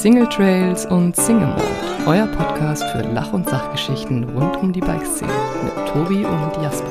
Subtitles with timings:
[0.00, 1.62] Single Trails und Single Mode,
[2.06, 5.30] euer Podcast für Lach- und Sachgeschichten rund um die Bikeszene
[5.62, 6.88] mit Tobi und Jasper.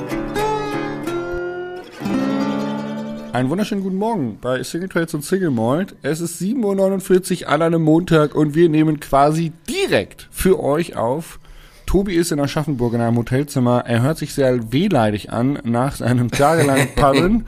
[3.33, 5.95] Einen wunderschönen guten Morgen bei Single Trails und Single Malt.
[6.03, 11.39] Es ist 7.49 Uhr an einem Montag und wir nehmen quasi direkt für euch auf.
[11.87, 13.85] Tobi ist in Aschaffenburg in einem Hotelzimmer.
[13.87, 17.47] Er hört sich sehr wehleidig an nach seinem tagelangen Paddeln.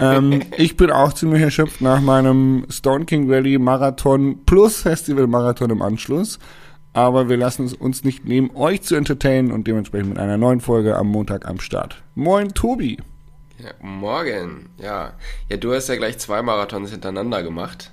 [0.00, 5.70] Ähm, ich bin auch ziemlich erschöpft nach meinem Stone King Rally Marathon plus Festival Marathon
[5.70, 6.38] im Anschluss.
[6.92, 10.62] Aber wir lassen es uns nicht nehmen, euch zu entertainen und dementsprechend mit einer neuen
[10.62, 12.02] Folge am Montag am Start.
[12.14, 12.96] Moin, Tobi.
[13.58, 15.12] Ja, morgen, ja.
[15.50, 17.92] Ja, du hast ja gleich zwei Marathons hintereinander gemacht.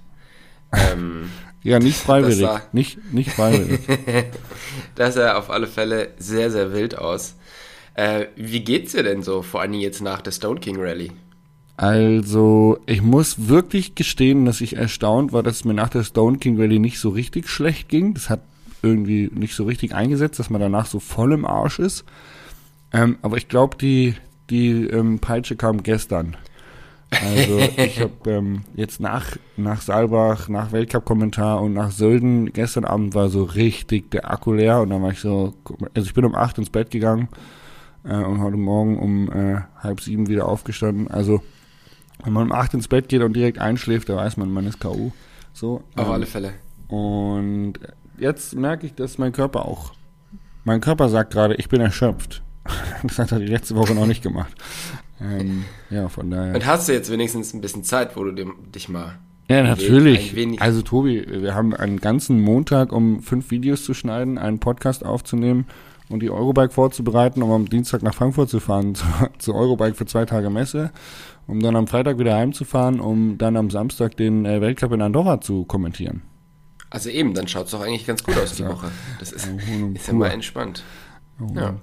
[0.71, 1.31] Ähm,
[1.63, 2.39] ja, nicht freiwillig.
[2.39, 3.81] Sah, nicht, nicht freiwillig.
[4.95, 7.35] das sah auf alle Fälle sehr, sehr wild aus.
[7.95, 11.11] Äh, wie geht's dir denn so, vor allem jetzt nach der Stone King Rally?
[11.75, 16.37] Also, ich muss wirklich gestehen, dass ich erstaunt war, dass es mir nach der Stone
[16.37, 18.13] King Rally nicht so richtig schlecht ging.
[18.13, 18.41] Das hat
[18.83, 22.05] irgendwie nicht so richtig eingesetzt, dass man danach so voll im Arsch ist.
[22.91, 24.15] Ähm, aber ich glaube, die,
[24.49, 26.37] die ähm, Peitsche kam gestern.
[27.09, 33.15] Also ich habe ähm, jetzt nach, nach Saalbach, nach Weltcup-Kommentar und nach Sölden, gestern Abend
[33.15, 35.53] war so richtig der Akku leer und dann war ich so,
[35.93, 37.29] also ich bin um acht ins Bett gegangen
[38.03, 41.09] äh, und heute Morgen um äh, halb sieben wieder aufgestanden.
[41.09, 41.41] Also
[42.23, 44.79] wenn man um acht ins Bett geht und direkt einschläft, da weiß man, man ist
[44.79, 45.11] K.O.
[45.53, 46.53] So, Auf ähm, alle Fälle.
[46.87, 47.73] Und
[48.17, 49.93] jetzt merke ich, dass mein Körper auch,
[50.63, 52.41] mein Körper sagt gerade, ich bin erschöpft.
[53.03, 54.53] Das hat er die letzte Woche noch nicht gemacht.
[55.19, 56.55] Ähm, ja, von daher.
[56.55, 59.19] Und hast du jetzt wenigstens ein bisschen Zeit, wo du dich mal.
[59.49, 60.33] Ja, natürlich.
[60.61, 65.65] Also, Tobi, wir haben einen ganzen Montag, um fünf Videos zu schneiden, einen Podcast aufzunehmen
[66.09, 69.05] und die Eurobike vorzubereiten, um am Dienstag nach Frankfurt zu fahren, zu,
[69.37, 70.91] zu Eurobike für zwei Tage Messe,
[71.47, 75.41] um dann am Freitag wieder heimzufahren, um dann am Samstag den äh, Weltcup in Andorra
[75.41, 76.21] zu kommentieren.
[76.89, 78.91] Also eben, dann schaut es doch eigentlich ganz gut aus die Woche.
[79.19, 80.83] Das ist, ist mal entspannt.
[81.55, 81.75] Ja.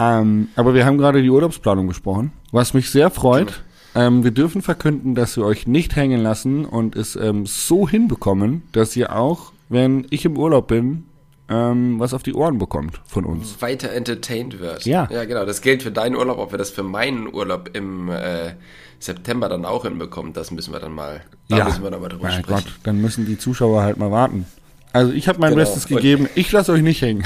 [0.00, 3.62] Ähm, aber wir haben gerade die Urlaubsplanung besprochen, was mich sehr freut.
[3.94, 8.62] Ähm, wir dürfen verkünden, dass wir euch nicht hängen lassen und es ähm, so hinbekommen,
[8.72, 11.04] dass ihr auch, wenn ich im Urlaub bin,
[11.48, 13.60] ähm, was auf die Ohren bekommt von uns.
[13.60, 14.84] Weiter entertained wird.
[14.86, 15.08] Ja.
[15.10, 15.44] Ja, genau.
[15.44, 18.54] Das gilt für deinen Urlaub, ob wir das für meinen Urlaub im äh,
[18.98, 21.64] September dann auch hinbekommen, das müssen wir dann mal, da ja.
[21.64, 22.64] müssen wir dann mal drüber mein sprechen.
[22.64, 24.46] Gott, dann müssen die Zuschauer halt mal warten.
[24.92, 25.62] Also ich habe mein genau.
[25.62, 26.28] Bestes gegeben.
[26.36, 27.24] Ich lasse euch nicht hängen.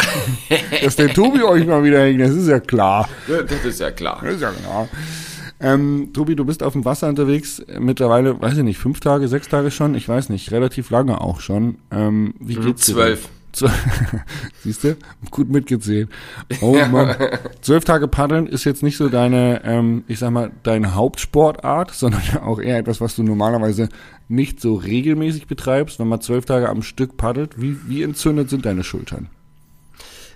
[0.82, 3.08] Dass der Tobi euch mal wieder hängt, das ist ja klar.
[3.28, 4.20] Das ist ja klar.
[4.24, 4.88] Das ist ja klar.
[5.60, 9.48] Ähm, Tobi, du bist auf dem Wasser unterwegs, mittlerweile, weiß ich nicht, fünf Tage, sechs
[9.48, 11.76] Tage schon, ich weiß nicht, relativ lange auch schon.
[11.90, 12.94] Ähm, wie mhm, geht's dir?
[12.94, 13.28] Zwölf.
[14.62, 14.96] Siehst du?
[15.30, 16.08] Gut mitgezählt.
[16.60, 17.16] Oh Mann.
[17.60, 22.22] Zwölf Tage paddeln ist jetzt nicht so deine, ähm, ich sag mal, deine Hauptsportart, sondern
[22.42, 23.88] auch eher etwas, was du normalerweise
[24.28, 25.98] nicht so regelmäßig betreibst.
[25.98, 29.28] Wenn man zwölf Tage am Stück paddelt, wie, wie entzündet sind deine Schultern?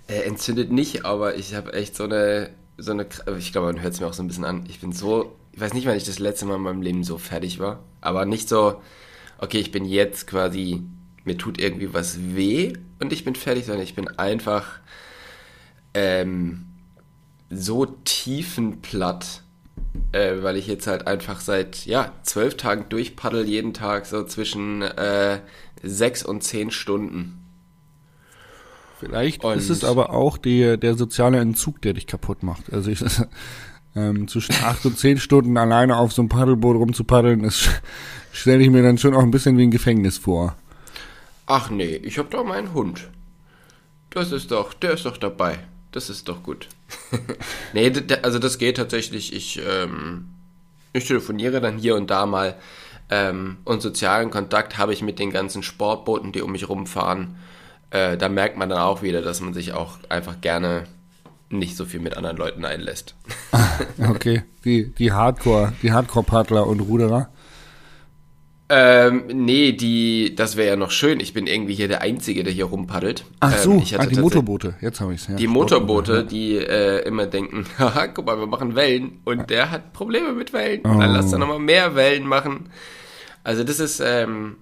[0.06, 3.07] Äh, entzündet nicht, aber ich habe echt so eine, so eine,
[3.39, 4.65] ich glaube, man hört es mir auch so ein bisschen an.
[4.69, 7.19] Ich bin so, ich weiß nicht, wann ich das letzte Mal in meinem Leben so
[7.19, 8.81] fertig war, aber nicht so,
[9.39, 10.83] okay, ich bin jetzt quasi
[11.25, 14.79] mir tut irgendwie was weh und ich bin fertig, sondern ich bin einfach
[15.95, 16.67] ähm,
[17.51, 19.43] so tiefenplatt,
[20.12, 24.83] äh, weil ich jetzt halt einfach seit ja zwölf Tagen durchpaddel jeden Tag so zwischen
[24.83, 25.41] äh,
[25.83, 27.41] sechs und zehn Stunden.
[29.04, 32.72] Vielleicht und ist es aber auch die, der soziale Entzug, der dich kaputt macht.
[32.72, 33.04] Also ich,
[33.97, 37.69] ähm, zwischen acht und zehn Stunden alleine auf so einem Paddelboot rumzupaddeln, das
[38.32, 40.56] stelle ich mir dann schon auch ein bisschen wie ein Gefängnis vor.
[41.47, 43.09] Ach nee, ich hab doch meinen Hund.
[44.10, 45.59] Das ist doch, der ist doch dabei.
[45.93, 46.69] Das ist doch gut.
[47.72, 49.34] nee, also das geht tatsächlich.
[49.34, 50.28] Ich, ähm,
[50.93, 52.56] ich telefoniere dann hier und da mal.
[53.10, 57.37] Ähm, und sozialen Kontakt habe ich mit den ganzen Sportbooten, die um mich rumfahren.
[57.94, 60.82] Äh, da merkt man dann auch wieder, dass man sich auch einfach gerne
[61.49, 63.15] nicht so viel mit anderen Leuten einlässt.
[64.10, 67.29] okay, die, die Hardcore, die Hardcore-Paddler und Ruderer.
[68.69, 71.20] Ähm, nee, die, das wäre ja noch schön.
[71.20, 73.26] Ich bin irgendwie hier der Einzige, der hier rumpaddelt.
[73.38, 74.75] Ach so, ähm, ich ah, die Motorboote.
[74.81, 75.29] Jetzt habe ich's.
[75.29, 79.20] Ja, die Motorboote, die äh, immer denken, haha, guck mal, wir machen Wellen.
[79.25, 80.81] Und der hat Probleme mit Wellen.
[80.82, 80.99] Oh.
[80.99, 82.70] Dann lass er nochmal mehr Wellen machen.
[83.44, 84.56] Also das ist, ähm,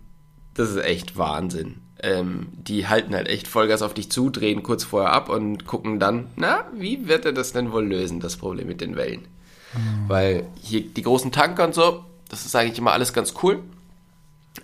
[0.52, 1.76] das ist echt Wahnsinn.
[2.02, 6.00] Ähm, die halten halt echt Vollgas auf dich zu, drehen kurz vorher ab und gucken
[6.00, 9.26] dann, na, wie wird er das denn wohl lösen, das Problem mit den Wellen?
[9.74, 9.78] Oh.
[10.08, 13.60] Weil hier die großen Tanker und so, das ist eigentlich immer alles ganz cool.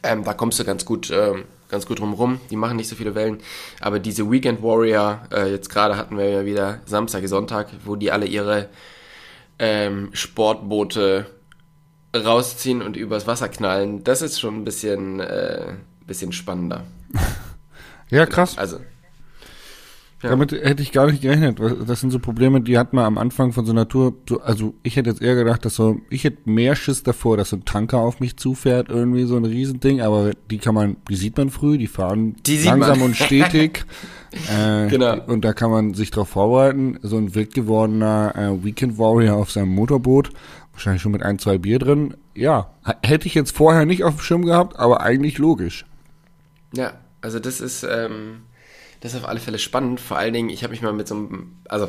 [0.03, 3.15] Ähm, da kommst du ganz gut, ähm, ganz gut drum Die machen nicht so viele
[3.15, 3.39] Wellen.
[3.81, 8.11] Aber diese Weekend Warrior, äh, jetzt gerade hatten wir ja wieder Samstag, Sonntag, wo die
[8.11, 8.69] alle ihre
[9.59, 11.27] ähm, Sportboote
[12.15, 15.75] rausziehen und übers Wasser knallen, das ist schon ein bisschen, äh,
[16.09, 16.83] bisschen spannender.
[18.11, 18.57] Ja, krass.
[18.57, 18.79] Also,
[20.23, 20.31] Ja.
[20.31, 21.61] Damit hätte ich gar nicht gerechnet.
[21.87, 24.15] Das sind so Probleme, die hat man am Anfang von so einer Tour.
[24.29, 27.51] So, also ich hätte jetzt eher gedacht, dass so, ich hätte mehr Schiss davor, dass
[27.51, 31.15] so ein Tanker auf mich zufährt, irgendwie so ein Riesending, aber die kann man, die
[31.17, 33.85] sieht man früh, die fahren Die langsam und stetig.
[34.51, 35.21] äh, Genau.
[35.27, 36.99] Und da kann man sich drauf vorbereiten.
[37.03, 40.31] So ein wild gewordener äh, Weekend Warrior auf seinem Motorboot,
[40.73, 42.15] wahrscheinlich schon mit ein, zwei Bier drin.
[42.35, 42.71] Ja,
[43.05, 45.85] hätte ich jetzt vorher nicht auf dem Schirm gehabt, aber eigentlich logisch.
[46.75, 48.43] Ja, also das ist, ähm,
[49.01, 50.01] das ist auf alle Fälle spannend.
[50.01, 51.89] Vor allen Dingen, ich habe mich mal mit so einem, also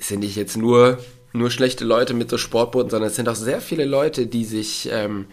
[0.00, 0.98] sind nicht jetzt nur,
[1.32, 4.88] nur schlechte Leute mit so Sportbooten, sondern es sind auch sehr viele Leute, die sich
[4.92, 5.26] ähm,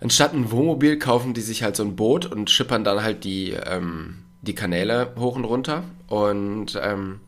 [0.00, 3.52] anstatt ein Wohnmobil kaufen, die sich halt so ein Boot und schippern dann halt die,
[3.52, 5.84] ähm, die Kanäle hoch und runter.
[6.08, 7.20] Und ähm,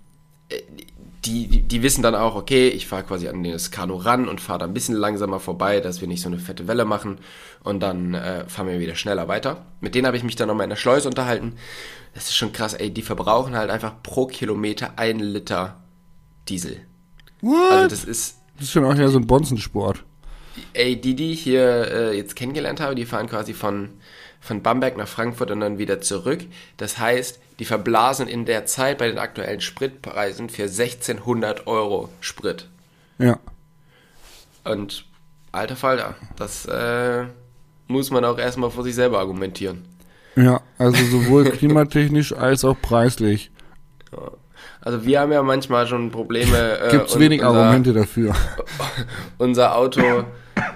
[1.28, 4.60] die, die, wissen dann auch, okay, ich fahre quasi an das Kanu ran und fahre
[4.60, 7.18] da ein bisschen langsamer vorbei, dass wir nicht so eine fette Welle machen
[7.62, 9.66] und dann äh, fahren wir wieder schneller weiter.
[9.80, 11.54] Mit denen habe ich mich dann nochmal in der Schleuse unterhalten.
[12.14, 15.76] Das ist schon krass, ey, die verbrauchen halt einfach pro Kilometer ein Liter
[16.48, 16.80] Diesel.
[17.40, 17.70] What?
[17.70, 20.04] Also das ist, das ist schon auch ja so ein Bonzensport.
[20.72, 23.90] ey, die, die ich hier äh, jetzt kennengelernt habe, die fahren quasi von,
[24.40, 26.40] von Bamberg nach Frankfurt und dann wieder zurück.
[26.76, 32.68] Das heißt, die verblasen in der Zeit bei den aktuellen Spritpreisen für 1600 Euro Sprit.
[33.18, 33.38] Ja.
[34.64, 35.04] Und
[35.50, 37.24] alter Falter, das äh,
[37.88, 39.84] muss man auch erstmal vor sich selber argumentieren.
[40.36, 43.50] Ja, also sowohl klimatechnisch als auch preislich.
[44.80, 46.78] Also wir haben ja manchmal schon Probleme.
[46.78, 48.34] Äh, Gibt's und wenig unser, Argumente dafür.
[49.38, 50.24] Unser Auto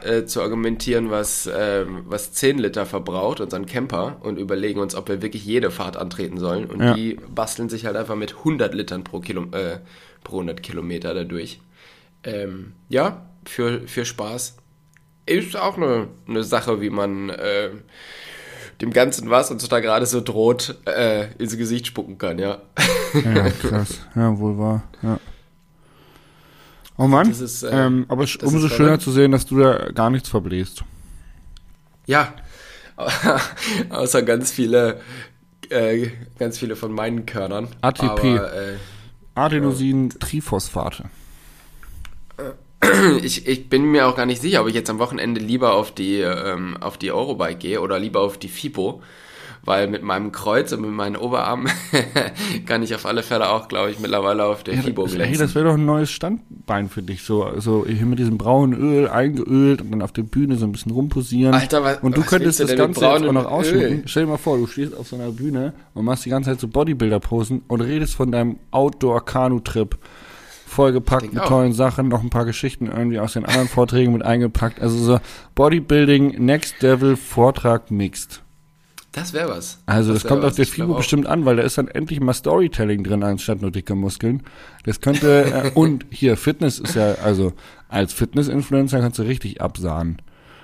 [0.05, 5.09] äh, zu argumentieren, was, ähm, was 10 Liter verbraucht, unseren Camper, und überlegen uns, ob
[5.09, 6.67] wir wirklich jede Fahrt antreten sollen.
[6.67, 6.95] Und Ja.
[6.95, 9.79] die basteln sich halt einfach mit 100 Litern pro, Kilo, äh,
[10.25, 11.61] pro 100 Kilometer dadurch.
[12.25, 14.57] Ähm, ja, für, für Spaß.
[15.27, 17.71] Ist auch eine, eine Sache, wie man äh,
[18.81, 22.61] dem Ganzen, was uns da gerade so droht, äh, ins Gesicht spucken kann, ja.
[23.25, 24.01] Ja, krass.
[24.17, 24.83] Ja, wohl wahr.
[25.03, 25.19] Ja.
[26.97, 27.31] Oh Mann.
[27.31, 30.85] Ist, äh, ähm, aber umso schöner zu sehen, dass du da gar nichts verbläst.
[32.07, 32.35] Ja,
[33.91, 35.01] außer ganz viele,
[35.71, 36.09] äh,
[36.39, 37.69] ganz viele von meinen Körnern.
[37.81, 38.05] ATP.
[38.05, 38.77] Aber, äh,
[39.35, 41.05] Adenosin-Triphosphate.
[43.23, 45.93] ich, ich bin mir auch gar nicht sicher, ob ich jetzt am Wochenende lieber auf
[45.93, 49.03] die, ähm, auf die Eurobike gehe oder lieber auf die FIPO.
[49.65, 51.71] Weil mit meinem Kreuz und mit meinen Oberarmen
[52.67, 55.39] kann ich auf alle Fälle auch, glaube ich, mittlerweile auf der FIBO Hey, glänzen.
[55.39, 57.23] das wäre doch ein neues Standbein für dich.
[57.23, 60.73] So, so hier mit diesem braunen Öl eingeölt und dann auf der Bühne so ein
[60.73, 61.55] bisschen rumposieren.
[61.55, 64.03] Alter, was- und du was könntest das Ganze jetzt auch noch ausschmücken.
[64.07, 66.59] Stell dir mal vor, du stehst auf so einer Bühne und machst die ganze Zeit
[66.61, 69.97] so Bodybuilder-Posen und redest von deinem Outdoor-Kanu-Trip.
[70.67, 74.81] Vollgepackt mit tollen Sachen, noch ein paar Geschichten irgendwie aus den anderen Vorträgen mit eingepackt.
[74.81, 75.21] Also so
[75.55, 78.43] Bodybuilding Next Level Vortrag mixed.
[79.13, 79.79] Das wäre was.
[79.85, 80.53] Also das, wär kommt was.
[80.53, 83.71] auf der FIBO bestimmt an, weil da ist dann endlich mal Storytelling drin anstatt nur
[83.71, 84.43] dicke Muskeln.
[84.85, 87.53] Das könnte äh, und hier Fitness ist ja also
[87.89, 90.23] als Fitness-Influencer kannst du richtig absahen.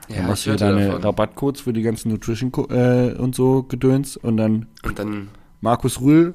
[0.09, 1.03] Ja, dann machst du deine davon.
[1.03, 5.29] Rabattcodes für die ganzen Nutrition äh, und so Gedöns und dann Und dann
[5.61, 6.35] Markus Rühl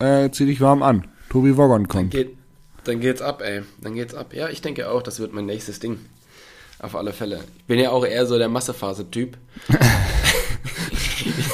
[0.00, 1.06] äh, zieh dich warm an.
[1.30, 2.10] Tobi Woggon kommt.
[2.10, 2.36] geht,
[2.82, 3.62] dann geht's ab, ey.
[3.80, 4.34] Dann geht's ab.
[4.34, 5.98] Ja, ich denke auch, das wird mein nächstes Ding.
[6.80, 7.40] Auf alle Fälle.
[7.58, 9.38] Ich bin ja auch eher so der Massephase-Typ.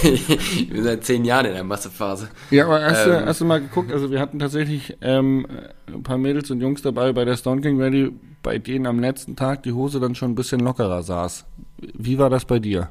[0.02, 2.28] ich bin seit zehn Jahren in der Massephase.
[2.50, 3.26] Ja, aber hast, du, Ähm.
[3.26, 5.46] hast du mal geguckt, also wir hatten tatsächlich ähm,
[5.86, 8.12] ein paar Mädels und Jungs dabei bei der Stone King Rally,
[8.42, 11.44] bei denen am letzten Tag die Hose dann schon ein bisschen lockerer saß.
[11.94, 12.90] Wie war das bei dir?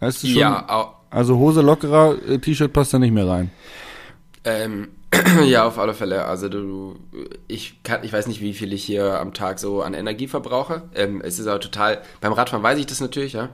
[0.00, 3.50] Hast du schon, Ja, Also Hose lockerer, äh, T-Shirt passt da nicht mehr rein.
[4.44, 4.88] ähm,
[5.46, 6.24] ja, auf alle Fälle.
[6.24, 6.96] Also du,
[7.46, 10.82] ich kann, ich weiß nicht, wie viel ich hier am Tag so an Energie verbrauche.
[10.94, 13.48] Ähm, es ist auch total, beim Radfahren weiß ich das natürlich, ja.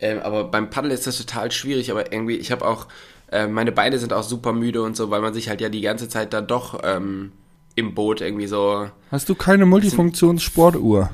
[0.00, 2.86] Ähm, aber beim Paddel ist das total schwierig, aber irgendwie, ich habe auch,
[3.30, 5.80] äh, meine Beine sind auch super müde und so, weil man sich halt ja die
[5.80, 7.32] ganze Zeit dann doch ähm,
[7.74, 11.10] im Boot irgendwie so, Hast du keine Multifunktions-Sportuhr?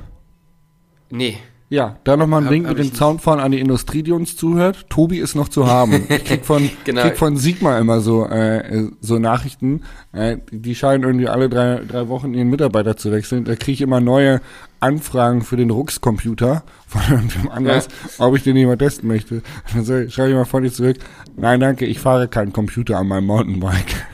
[1.09, 1.37] nee.
[1.67, 2.95] Ja, da nochmal ein Hab- Wink hab mit nicht.
[2.97, 4.85] Soundfahren an die Industrie, die uns zuhört.
[4.89, 6.05] Tobi ist noch zu haben.
[6.09, 7.01] Ich krieg von, Genau.
[7.01, 9.81] krieg von Sigma immer so, äh, so Nachrichten.
[10.13, 13.45] Äh, die scheinen irgendwie alle drei, drei Wochen ihren Mitarbeiter zu wechseln.
[13.45, 14.41] Da kriege ich immer neue
[14.79, 17.87] Anfragen für den Rux-Computer von irgendwem anders,
[18.19, 19.41] ob ich den mal testen möchte.
[19.73, 20.97] Dann ich- schreibe ich mal dir zurück.
[21.35, 24.05] Nein, danke, ich fahre keinen Computer an meinem Mountainbike.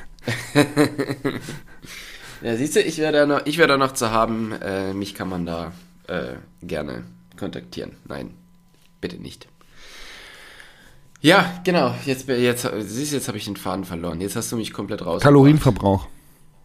[2.44, 5.14] Ja, siehst du, ich wäre da noch, ich wäre da noch zu haben, äh, mich
[5.14, 5.74] kann man da
[6.08, 7.04] äh, gerne
[7.42, 7.98] kontaktieren.
[8.08, 8.36] Nein,
[9.02, 9.48] bitte nicht.
[11.20, 11.94] Ja, genau.
[12.06, 14.22] Jetzt, jetzt, siehst du, jetzt habe ich den Faden verloren.
[14.22, 15.22] Jetzt hast du mich komplett raus.
[15.22, 16.08] Kalorienverbrauch.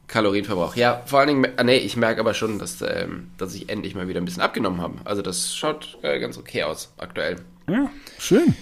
[0.06, 0.76] Kalorienverbrauch.
[0.76, 3.94] Ja, vor allen Dingen, ah, nee, ich merke aber schon, dass, ähm, dass ich endlich
[3.94, 4.94] mal wieder ein bisschen abgenommen habe.
[5.04, 7.36] Also das schaut äh, ganz okay aus, aktuell.
[7.68, 8.54] Ja, schön.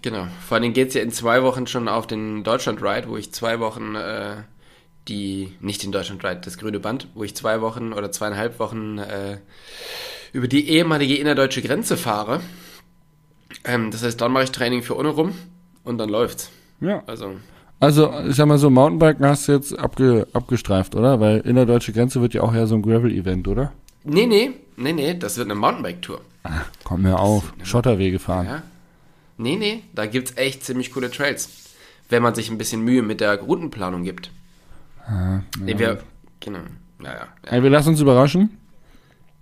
[0.00, 0.28] Genau.
[0.46, 3.32] Vor allem geht es ja in zwei Wochen schon auf den Deutschland Ride, wo ich
[3.32, 4.36] zwei Wochen äh,
[5.08, 8.98] die, nicht den Deutschland Ride, das grüne Band, wo ich zwei Wochen oder zweieinhalb Wochen
[8.98, 9.38] äh,
[10.34, 12.40] über die ehemalige innerdeutsche Grenze fahre.
[13.64, 15.32] Ähm, das heißt, dann mache ich Training für ohne rum
[15.84, 16.50] und dann läuft's.
[16.80, 17.02] Ja.
[17.06, 17.36] Also,
[17.80, 21.20] Also, ich sag mal so, Mountainbiken hast du jetzt abge, abgestreift, oder?
[21.20, 23.72] Weil innerdeutsche Grenze wird ja auch ja so ein Gravel-Event, oder?
[24.04, 26.20] nee, nee, nee, nee, das wird eine Mountainbike-Tour.
[26.84, 27.54] Komm mir auf.
[27.62, 28.46] Schotterwege fahren.
[28.46, 28.62] Ja.
[29.38, 31.48] Nee, nee, da gibt's echt ziemlich coole Trails.
[32.10, 34.30] Wenn man sich ein bisschen Mühe mit der Routenplanung gibt.
[35.58, 36.00] Nee, wir,
[36.40, 36.58] genau.
[36.98, 38.58] Naja, ja, Ey, wir lassen uns überraschen.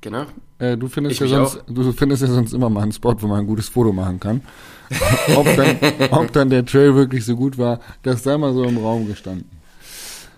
[0.00, 0.26] genau.
[0.62, 3.40] Äh, du findest ja sonst, du findest ja sonst immer mal einen Spot, wo man
[3.40, 4.42] ein gutes Foto machen kann.
[5.36, 5.76] ob, dann,
[6.10, 9.48] ob dann der Trail wirklich so gut war, das sei mal so im Raum gestanden.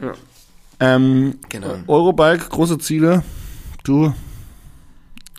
[0.00, 0.12] Ja.
[0.80, 1.74] Ähm, Genau.
[1.86, 3.22] Eurobike, große Ziele.
[3.84, 4.14] Du.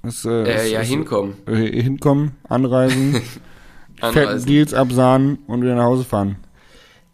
[0.03, 1.33] Das, äh, Äh, ist- ja, ist- hinkommen.
[1.47, 3.13] äh, hinkommen, anreisen,
[4.01, 4.45] fetten Anreisen.
[4.47, 6.35] Deals absahnen und wieder nach Hause fahren.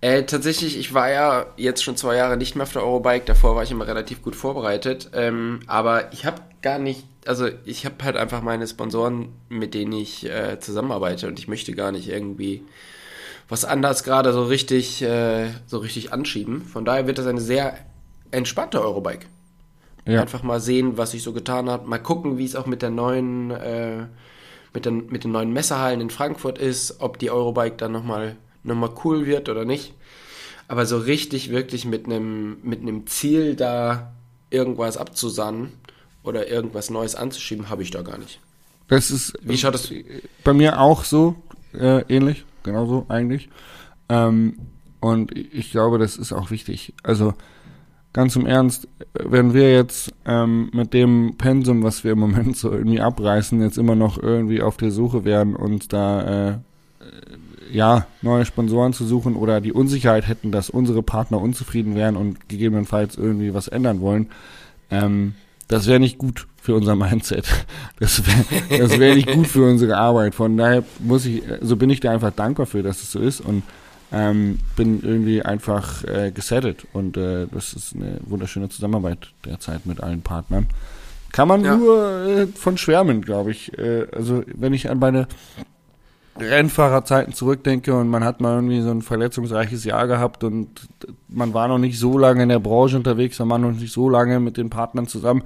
[0.01, 3.23] Äh, tatsächlich, ich war ja jetzt schon zwei Jahre nicht mehr auf der Eurobike.
[3.27, 5.11] Davor war ich immer relativ gut vorbereitet.
[5.13, 9.93] Ähm, aber ich habe gar nicht, also ich habe halt einfach meine Sponsoren, mit denen
[9.93, 12.63] ich äh, zusammenarbeite und ich möchte gar nicht irgendwie
[13.49, 16.61] was anders gerade so richtig, äh, so richtig anschieben.
[16.61, 17.77] Von daher wird das eine sehr
[18.31, 19.27] entspannte Eurobike.
[20.05, 20.21] Ja.
[20.21, 21.85] Einfach mal sehen, was sich so getan hat.
[21.85, 24.05] Mal gucken, wie es auch mit der neuen, äh,
[24.73, 28.75] mit, den, mit den neuen Messehallen in Frankfurt ist, ob die Eurobike dann nochmal noch
[28.75, 29.93] mal cool wird oder nicht.
[30.67, 34.13] Aber so richtig, wirklich mit einem mit einem Ziel da
[34.49, 35.73] irgendwas abzusahnen
[36.23, 38.39] oder irgendwas Neues anzuschieben, habe ich da gar nicht.
[38.87, 39.91] Das ist Wie schaut das?
[40.43, 41.35] bei mir auch so
[41.73, 43.49] äh, ähnlich, genauso eigentlich.
[44.09, 44.57] Ähm,
[44.99, 46.93] und ich glaube, das ist auch wichtig.
[47.01, 47.33] Also
[48.13, 52.71] ganz im Ernst, wenn wir jetzt ähm, mit dem Pensum, was wir im Moment so
[52.71, 56.57] irgendwie abreißen, jetzt immer noch irgendwie auf der Suche wären und da äh,
[57.71, 62.49] ja neue Sponsoren zu suchen oder die Unsicherheit hätten, dass unsere Partner unzufrieden wären und
[62.49, 64.29] gegebenenfalls irgendwie was ändern wollen,
[64.89, 65.35] ähm,
[65.71, 67.47] das wäre nicht gut für unser Mindset.
[67.99, 70.35] Das wäre das wär nicht gut für unsere Arbeit.
[70.35, 73.41] Von daher muss ich, so bin ich da einfach dankbar für, dass es so ist
[73.41, 73.63] und
[74.11, 80.01] ähm, bin irgendwie einfach äh, gesettet und äh, das ist eine wunderschöne Zusammenarbeit derzeit mit
[80.03, 80.67] allen Partnern.
[81.31, 81.77] Kann man Ja.
[81.77, 83.77] nur äh, von schwärmen, glaube ich.
[83.77, 85.27] Äh, also wenn ich an meine
[86.39, 90.69] Rennfahrerzeiten zurückdenke und man hat mal irgendwie so ein verletzungsreiches Jahr gehabt und
[91.27, 94.09] man war noch nicht so lange in der Branche unterwegs, man war noch nicht so
[94.09, 95.43] lange mit den Partnern zusammen.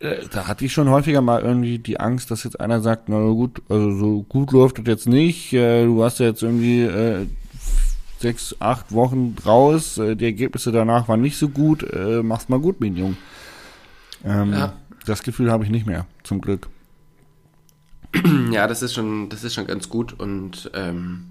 [0.00, 3.18] Äh, Da hatte ich schon häufiger mal irgendwie die Angst, dass jetzt einer sagt, na
[3.18, 7.26] gut, also so gut läuft das jetzt nicht, äh, du warst ja jetzt irgendwie äh,
[8.18, 11.86] sechs, acht Wochen raus, die Ergebnisse danach waren nicht so gut,
[12.22, 13.16] mach's mal gut, mein Jung.
[14.26, 14.72] Ähm, Ja.
[15.06, 16.68] Das Gefühl habe ich nicht mehr, zum Glück.
[18.50, 21.26] Ja, das ist schon, das ist schon ganz gut und ähm,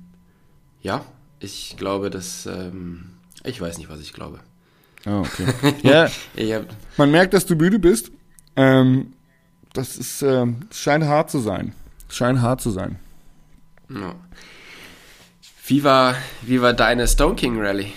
[0.81, 1.03] ja,
[1.39, 3.12] ich glaube, dass ähm,
[3.43, 4.39] ich weiß nicht, was ich glaube.
[5.05, 5.75] Oh, okay.
[5.83, 6.65] ja, hab,
[6.98, 8.12] Man merkt, dass du müde bist.
[8.55, 9.13] Ähm,
[9.74, 10.48] das ist, es
[10.79, 11.74] scheint hart zu sein.
[12.09, 12.98] Scheint hart zu sein.
[13.89, 14.15] ja.
[15.67, 17.93] Wie war, wie war deine Stone King Rally?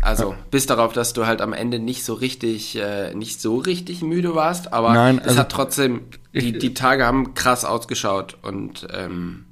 [0.00, 4.02] Also, bis darauf, dass du halt am Ende nicht so richtig, äh, nicht so richtig
[4.02, 6.02] müde warst, aber Nein, es also- hat trotzdem,
[6.40, 9.46] die, die Tage haben krass ausgeschaut und ähm,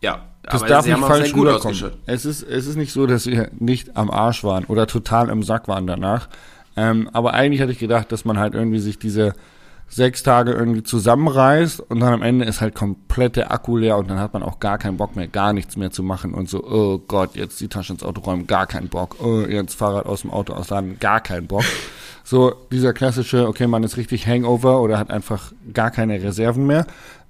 [0.00, 1.92] ja, Das aber darf sie nicht haben falsch gut rüberkommen.
[2.06, 5.42] Es ist, es ist nicht so, dass wir nicht am Arsch waren oder total im
[5.42, 6.28] Sack waren danach.
[6.76, 9.32] Ähm, aber eigentlich hatte ich gedacht, dass man halt irgendwie sich diese
[9.88, 14.10] sechs Tage irgendwie zusammenreißt und dann am Ende ist halt komplett der Akku leer und
[14.10, 16.64] dann hat man auch gar keinen Bock mehr, gar nichts mehr zu machen und so,
[16.64, 20.22] oh Gott, jetzt die Tasche ins Auto räumen, gar keinen Bock, oh, jetzt Fahrrad aus
[20.22, 21.64] dem Auto ausladen, gar keinen Bock.
[22.28, 26.84] So dieser klassische, okay, man ist richtig Hangover oder hat einfach gar keine Reserven mehr.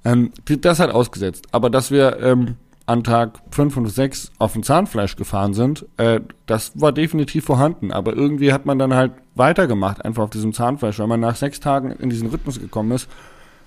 [0.06, 1.48] Ähm, das hat ausgesetzt.
[1.52, 2.54] Aber dass wir ähm,
[2.86, 7.90] an Tag 5 und 6 auf dem Zahnfleisch gefahren sind, äh, das war definitiv vorhanden.
[7.92, 11.58] Aber irgendwie hat man dann halt weitergemacht, einfach auf diesem Zahnfleisch, weil man nach sechs
[11.60, 13.08] Tagen in diesen Rhythmus gekommen ist.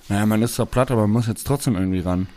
[0.08, 2.28] Naja, man ist zwar platt, aber man muss jetzt trotzdem irgendwie ran.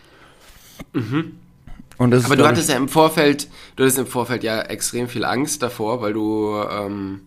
[0.92, 2.24] Und das Mhm.
[2.26, 5.62] Aber ist, du hattest ja im Vorfeld, du hattest im Vorfeld ja extrem viel Angst
[5.62, 7.20] davor, weil du, ähm,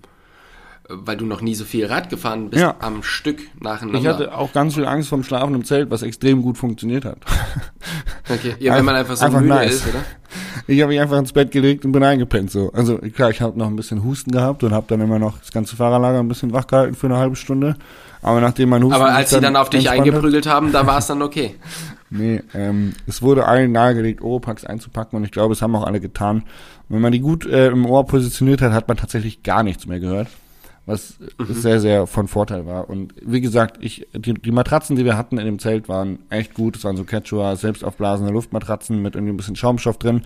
[0.90, 2.76] weil du noch nie so viel Rad gefahren bist Ja.
[2.80, 4.00] am Stück nacheinander.
[4.00, 7.20] ich hatte auch ganz viel Angst vom Schlafen im Zelt, was extrem gut funktioniert hat.
[8.30, 8.56] okay.
[8.60, 9.76] Ja, wenn man einfach so Einfach müde nice.
[9.76, 10.04] ist, oder?
[10.68, 12.72] Ich habe mich einfach ins Bett gelegt und bin eingepennt so.
[12.74, 15.52] Also klar, ich habe noch ein bisschen Husten gehabt und habe dann immer noch das
[15.52, 17.76] ganze Fahrerlager ein bisschen wach gehalten für eine halbe Stunde.
[18.22, 21.08] Aber nachdem mein Husten Aber als sie dann auf dich eingeprügelt haben, da war es
[21.08, 21.56] dann okay.
[22.12, 26.00] Nee, ähm, es wurde allen nahegelegt, Oropax einzupacken und ich glaube, es haben auch alle
[26.00, 26.44] getan.
[26.88, 30.00] Wenn man die gut äh, im Ohr positioniert hat, hat man tatsächlich gar nichts mehr
[30.00, 30.28] gehört.
[30.86, 31.54] Was mhm.
[31.54, 32.90] sehr, sehr von Vorteil war.
[32.90, 36.54] Und wie gesagt, ich, die, die Matratzen, die wir hatten in dem Zelt, waren echt
[36.54, 36.78] gut.
[36.78, 40.22] Es waren so Quechua, selbst aufblasende Luftmatratzen mit irgendwie ein bisschen Schaumstoff drin.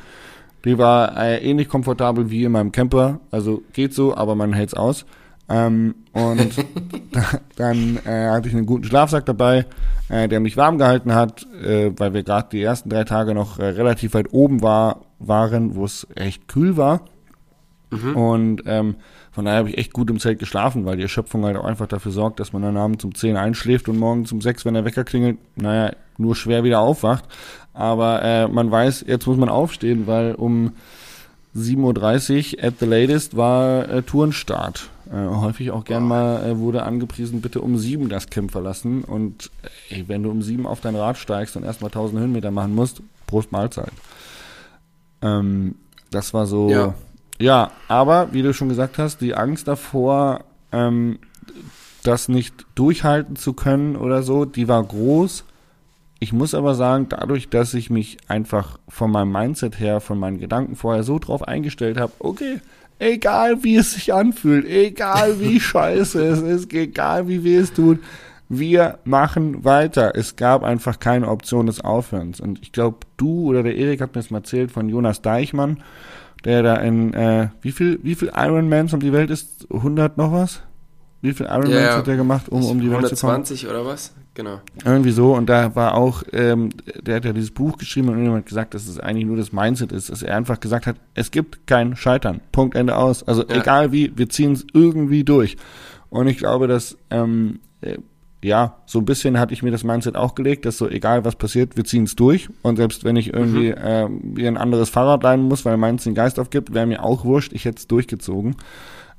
[0.66, 3.22] Die war äh, ähnlich komfortabel wie in meinem Camper.
[3.32, 5.06] Also geht so, aber man hält's aus.
[5.48, 6.66] Ähm, und
[7.56, 9.66] dann äh, hatte ich einen guten Schlafsack dabei,
[10.10, 13.58] äh, der mich warm gehalten hat, äh, weil wir gerade die ersten drei Tage noch
[13.58, 17.02] äh, relativ weit oben war, waren, wo es echt kühl war.
[17.90, 18.16] Mhm.
[18.16, 18.96] Und ähm,
[19.40, 21.88] von daher habe ich echt gut im Zelt geschlafen, weil die Erschöpfung halt auch einfach
[21.88, 24.84] dafür sorgt, dass man dann abends um 10 einschläft und morgens um 6, wenn der
[24.84, 27.24] Wecker klingelt, naja, nur schwer wieder aufwacht.
[27.72, 30.74] Aber äh, man weiß, jetzt muss man aufstehen, weil um
[31.56, 34.90] 7.30 Uhr at the latest war äh, Tourenstart.
[35.10, 39.06] Äh, häufig auch gern mal äh, wurde angepriesen, bitte um sieben das Camp verlassen.
[39.06, 39.52] Und
[39.90, 43.02] ey, wenn du um sieben auf dein Rad steigst und erstmal 1000 Höhenmeter machen musst,
[43.26, 43.94] Prost Mahlzeit.
[45.22, 45.76] Ähm,
[46.12, 46.70] das war so.
[46.70, 46.94] Ja.
[47.40, 51.20] Ja, aber wie du schon gesagt hast, die Angst davor, ähm,
[52.04, 55.46] das nicht durchhalten zu können oder so, die war groß.
[56.20, 60.40] Ich muss aber sagen, dadurch, dass ich mich einfach von meinem Mindset her, von meinen
[60.40, 62.60] Gedanken vorher so drauf eingestellt habe, okay,
[63.00, 68.00] egal wie es sich anfühlt, egal wie scheiße es ist, egal wie weh es tut,
[68.50, 70.14] wir machen weiter.
[70.16, 72.42] Es gab einfach keine Option des Aufhörens.
[72.42, 75.84] Und ich glaube, du oder der Erik hat mir das mal erzählt von Jonas Deichmann,
[76.46, 79.68] der da in, äh, wie viel, wie viel Ironmans um die Welt ist?
[79.72, 80.62] 100 noch was?
[81.22, 83.32] Wie viel Ironmans ja, hat der gemacht, um, um die Welt zu kommen?
[83.34, 84.14] 120 oder was?
[84.36, 84.62] Genau.
[84.86, 85.36] Irgendwie so.
[85.36, 86.70] Und da war auch, ähm,
[87.02, 89.92] der hat ja dieses Buch geschrieben und jemand gesagt, dass es eigentlich nur das Mindset
[89.92, 92.40] ist, dass er einfach gesagt hat, es gibt kein Scheitern.
[92.54, 93.28] Punkt, Ende aus.
[93.28, 93.58] Also ja.
[93.58, 95.58] egal wie, wir ziehen es irgendwie durch.
[96.10, 97.98] Und ich glaube, dass, ähm, äh,
[98.42, 101.36] ja, so ein bisschen hatte ich mir das Mindset auch gelegt, dass so egal was
[101.36, 102.50] passiert, wir ziehen es durch.
[102.62, 103.78] Und selbst wenn ich irgendwie mhm.
[103.78, 107.26] äh, wie ein anderes Fahrrad leihen muss, weil meins den Geist aufgibt, wäre mir auch
[107.26, 108.56] wurscht, ich hätte es durchgezogen.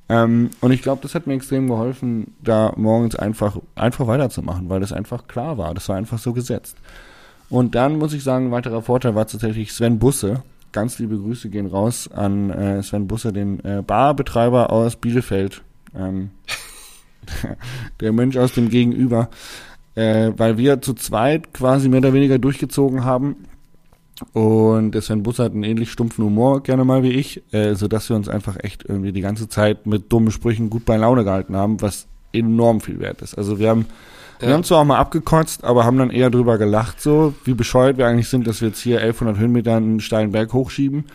[0.09, 4.81] Ähm, und ich glaube, das hat mir extrem geholfen, da morgens einfach, einfach weiterzumachen, weil
[4.81, 5.75] das einfach klar war.
[5.75, 6.77] Das war einfach so gesetzt.
[7.51, 10.43] Und dann muss ich sagen, ein weiterer Vorteil war tatsächlich Sven Busse.
[10.73, 15.63] Ganz liebe Grüße gehen raus an äh, Sven Busse, den äh, Barbetreiber aus Bielefeld.
[15.95, 16.31] Ähm,
[18.01, 19.31] der Mensch aus dem Gegenüber.
[19.95, 23.37] Äh, weil wir zu zweit quasi mehr oder weniger durchgezogen haben
[24.33, 27.89] und der Sven Bus hat einen ähnlich stumpfen Humor, gerne mal wie ich, äh, so
[27.89, 31.25] dass wir uns einfach echt irgendwie die ganze Zeit mit dummen Sprüchen gut bei Laune
[31.25, 33.37] gehalten haben, was enorm viel wert ist.
[33.37, 33.87] Also wir haben,
[34.41, 34.49] ja.
[34.49, 37.97] wir haben zwar auch mal abgekotzt, aber haben dann eher drüber gelacht, so wie bescheuert
[37.97, 41.07] wir eigentlich sind, dass wir jetzt hier 1100 Höhenmeter einen steilen Berg hochschieben.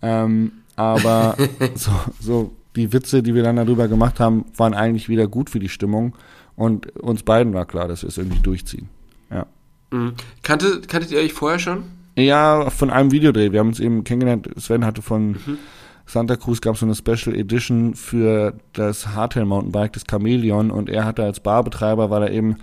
[0.00, 1.36] Ähm, aber
[1.74, 5.58] so, so die Witze, die wir dann darüber gemacht haben, waren eigentlich wieder gut für
[5.58, 6.14] die Stimmung.
[6.56, 8.88] Und uns beiden war klar, dass wir es irgendwie durchziehen.
[9.30, 9.46] Ja.
[9.90, 10.14] Mhm.
[10.42, 11.84] Kannte, kanntet ihr euch vorher schon?
[12.16, 13.52] Ja, von einem Videodreh.
[13.52, 14.48] Wir haben uns eben kennengelernt.
[14.56, 15.58] Sven hatte von mhm.
[16.06, 20.70] Santa Cruz gab es so eine Special Edition für das Hardtail Mountainbike, das Chameleon.
[20.70, 22.56] Und er hatte als Barbetreiber, weil er eben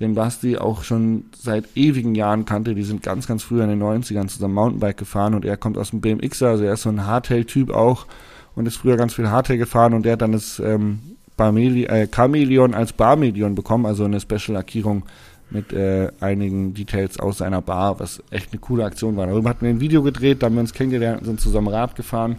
[0.00, 2.74] den Basti auch schon seit ewigen Jahren kannte.
[2.74, 5.90] Die sind ganz, ganz früh in den 90ern zusammen Mountainbike gefahren und er kommt aus
[5.90, 8.06] dem BMXer, also er ist so ein Hardtail-Typ auch
[8.54, 11.00] und ist früher ganz viel Hardtail gefahren und der hat dann das ähm,
[11.36, 15.04] Barmeli äh, Chameleon als Barmelion bekommen, also eine Special-Lackierung
[15.50, 19.26] mit äh, einigen Details aus seiner Bar, was echt eine coole Aktion war.
[19.26, 22.36] Darüber hatten wir ein Video gedreht, da haben wir uns kennengelernt, sind zusammen Rad gefahren.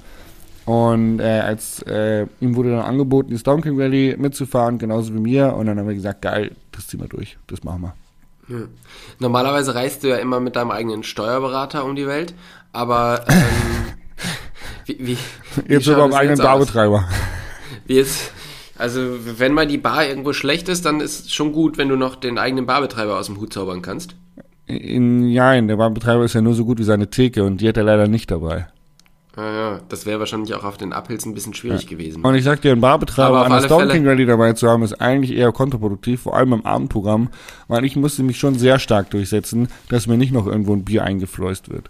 [0.66, 5.20] Und äh, als äh, ihm wurde dann angeboten, die Stone King Rally mitzufahren, genauso wie
[5.20, 5.56] mir.
[5.56, 7.96] Und dann haben wir gesagt, geil, das ziehen wir durch, das machen wir.
[8.48, 8.66] Ja.
[9.20, 12.34] Normalerweise reist du ja immer mit deinem eigenen Steuerberater um die Welt,
[12.72, 13.94] aber ähm,
[15.00, 15.18] wie, wie,
[15.68, 17.08] Jetzt wie sogar am eigenen Barbetreiber.
[17.86, 18.32] Wie ist,
[18.78, 19.00] also,
[19.38, 22.16] wenn mal die Bar irgendwo schlecht ist, dann ist es schon gut, wenn du noch
[22.16, 24.16] den eigenen Barbetreiber aus dem Hut zaubern kannst.
[24.66, 27.78] In, nein, der Barbetreiber ist ja nur so gut wie seine Theke und die hat
[27.78, 28.68] er leider nicht dabei.
[29.36, 31.90] Ah ja, das wäre wahrscheinlich auch auf den Uphills ein bisschen schwierig ja.
[31.90, 32.22] gewesen.
[32.24, 35.00] Und ich sag dir, einen Barbetreiber an der Stone King Rally dabei zu haben, ist
[35.00, 37.30] eigentlich eher kontraproduktiv, vor allem im Abendprogramm,
[37.70, 41.06] weil ich musste mich schon sehr stark durchsetzen, dass mir nicht noch irgendwo ein Bier
[41.06, 41.90] eingefleust wird.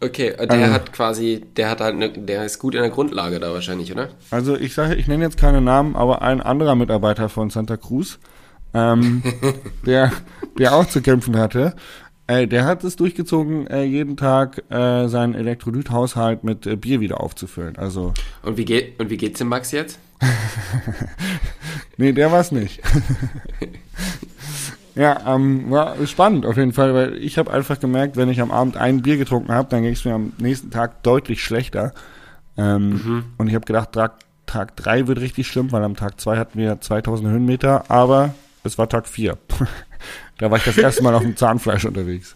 [0.00, 3.40] Okay, der also, hat quasi, der hat halt, ne, der ist gut in der Grundlage
[3.40, 4.08] da wahrscheinlich, oder?
[4.30, 8.18] Also ich sage, ich nenne jetzt keine Namen, aber ein anderer Mitarbeiter von Santa Cruz,
[8.74, 9.22] ähm,
[9.86, 10.12] der,
[10.58, 11.74] der auch zu kämpfen hatte,
[12.26, 17.20] äh, der hat es durchgezogen, äh, jeden Tag äh, seinen Elektrolythaushalt mit äh, Bier wieder
[17.20, 17.76] aufzufüllen.
[17.76, 19.98] Also und wie geht und wie geht's dem Max jetzt?
[21.96, 22.82] nee, der war's nicht.
[24.96, 28.50] Ja, ähm, war spannend auf jeden Fall, weil ich habe einfach gemerkt, wenn ich am
[28.50, 31.92] Abend ein Bier getrunken habe, dann ging es mir am nächsten Tag deutlich schlechter.
[32.56, 33.24] Ähm, mhm.
[33.36, 34.14] Und ich habe gedacht, Tag,
[34.46, 38.78] Tag 3 wird richtig schlimm, weil am Tag 2 hatten wir 2000 Höhenmeter, aber es
[38.78, 39.36] war Tag 4.
[40.38, 42.34] da war ich das erste Mal auf dem Zahnfleisch unterwegs.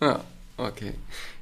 [0.00, 0.20] Ja,
[0.58, 0.94] okay.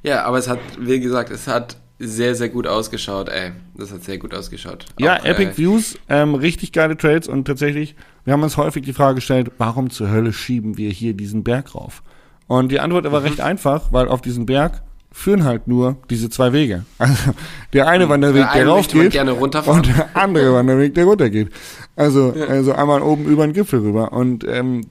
[0.03, 3.53] Ja, aber es hat, wie gesagt, es hat sehr, sehr gut ausgeschaut, ey.
[3.77, 4.87] Das hat sehr gut ausgeschaut.
[4.99, 8.85] Ja, Auch, Epic äh, Views, ähm, richtig geile Trails und tatsächlich, wir haben uns häufig
[8.85, 12.03] die Frage gestellt, warum zur Hölle schieben wir hier diesen Berg rauf?
[12.49, 16.53] Und die Antwort war recht einfach, weil auf diesen Berg führen halt nur diese zwei
[16.53, 16.85] Wege.
[16.99, 17.33] Also
[17.73, 19.81] der eine Wanderweg, der der eine rauf möchte man geht gerne runterfahren.
[19.81, 21.51] und der andere Wanderweg, der runtergeht.
[21.97, 24.13] Also, also einmal oben über den Gipfel rüber.
[24.13, 24.83] Und ähm,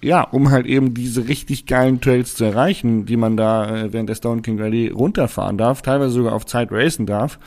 [0.00, 4.08] ja, um halt eben diese richtig geilen Trails zu erreichen, die man da äh, während
[4.08, 7.38] der Stone King Rally runterfahren darf, teilweise sogar auf Zeit racen darf,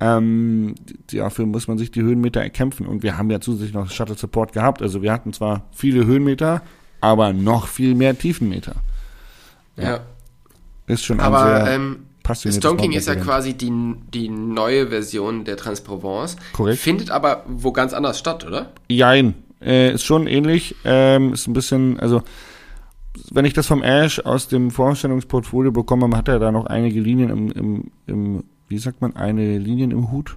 [0.00, 0.74] ähm,
[1.12, 2.86] dafür muss man sich die Höhenmeter erkämpfen.
[2.86, 4.82] Und wir haben ja zusätzlich noch Shuttle Support gehabt.
[4.82, 6.62] Also wir hatten zwar viele Höhenmeter,
[7.00, 8.74] aber noch viel mehr Tiefenmeter.
[9.76, 10.00] ja.
[10.86, 13.72] Ist schon ein Aber sehr ähm, Stone King ist ja quasi die,
[14.12, 16.36] die neue Version der Transprovence.
[16.52, 16.78] Korrekt.
[16.78, 18.72] Findet aber wo ganz anders statt, oder?
[18.88, 19.34] Jein.
[19.64, 20.76] Äh, ist schon ähnlich.
[20.84, 22.22] Ähm, ist ein bisschen, also
[23.30, 27.30] wenn ich das vom Ash aus dem Vorstellungsportfolio bekomme, hat er da noch einige Linien
[27.30, 30.36] im, im, im wie sagt man, eine Linien im Hut?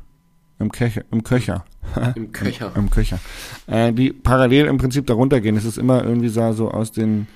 [0.59, 1.03] Im Köcher.
[1.11, 1.65] Im Köcher.
[2.15, 2.71] Im Köcher.
[2.75, 3.19] Im Köcher.
[3.67, 5.55] Äh, die parallel im Prinzip darunter gehen.
[5.55, 7.27] Es ist immer irgendwie so aus den,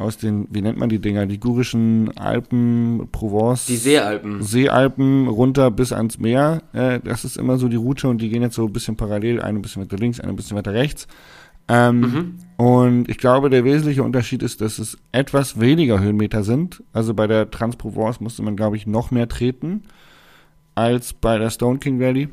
[0.00, 1.26] aus den, wie nennt man die Dinger?
[1.26, 3.66] Ligurischen Alpen, Provence.
[3.66, 4.42] Die Seealpen.
[4.42, 6.62] Seealpen runter bis ans Meer.
[6.72, 9.40] Äh, das ist immer so die Route und die gehen jetzt so ein bisschen parallel,
[9.40, 11.06] eine ein bisschen weiter links, eine ein bisschen weiter rechts.
[11.68, 16.82] Ähm, Und ich glaube, der wesentliche Unterschied ist, dass es etwas weniger Höhenmeter sind.
[16.92, 19.84] Also bei der Transprovence musste man, glaube ich, noch mehr treten
[20.74, 22.28] als bei der Stone King Rally.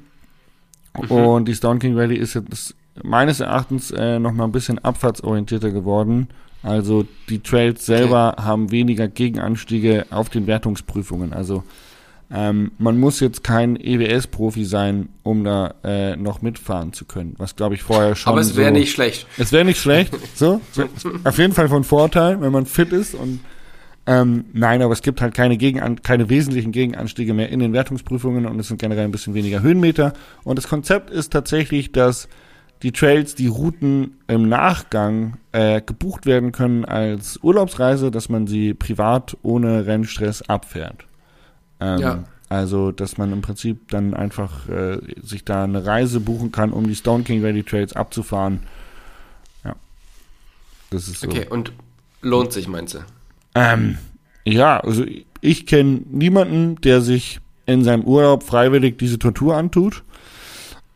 [1.10, 5.72] Und die Stone King Rally ist jetzt meines Erachtens äh, noch mal ein bisschen abfahrtsorientierter
[5.72, 6.30] geworden.
[6.68, 11.32] Also die Trails selber haben weniger Gegenanstiege auf den Wertungsprüfungen.
[11.32, 11.64] Also
[12.30, 17.36] ähm, man muss jetzt kein EWS-Profi sein, um da äh, noch mitfahren zu können.
[17.38, 18.34] Was glaube ich vorher schon.
[18.34, 19.28] Aber es wäre so, nicht schlecht.
[19.38, 20.14] Es wäre nicht schlecht.
[20.36, 20.84] So, so
[21.24, 23.40] auf jeden Fall von Vorteil, wenn man fit ist und
[24.06, 28.46] ähm, nein, aber es gibt halt keine, Gegenan keine wesentlichen Gegenanstiege mehr in den Wertungsprüfungen
[28.46, 30.14] und es sind generell ein bisschen weniger Höhenmeter.
[30.44, 32.28] Und das Konzept ist tatsächlich, dass
[32.84, 38.74] die Trails, die Routen im Nachgang äh, gebucht werden können als Urlaubsreise, dass man sie
[38.74, 41.06] privat ohne Rennstress abfährt.
[41.80, 42.24] Ähm, Ja.
[42.50, 46.88] Also, dass man im Prinzip dann einfach äh, sich da eine Reise buchen kann, um
[46.88, 48.62] die Stone King Rally Trails abzufahren.
[49.66, 49.76] Ja.
[50.90, 51.28] Das ist so.
[51.28, 51.74] Okay, und
[52.22, 53.00] lohnt sich, meinst du?
[53.54, 53.98] Ähm,
[54.46, 55.04] ja, also
[55.42, 60.04] ich kenne niemanden, der sich in seinem Urlaub freiwillig diese Tortur antut.